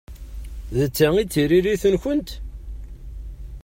[0.77, 2.29] D ta i d tiririt-nkent?